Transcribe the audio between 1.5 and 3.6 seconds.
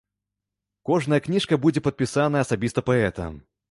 будзе падпісаная асабіста паэтам.